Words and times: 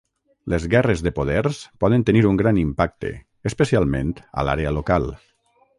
Les 0.53 0.63
guerres 0.71 1.03
de 1.07 1.11
poders 1.19 1.59
poden 1.85 2.07
tenir 2.09 2.25
un 2.31 2.41
gran 2.41 2.61
impacte, 2.65 3.13
especialment 3.53 4.15
a 4.45 4.49
l'àrea 4.49 4.73
local. 4.81 5.11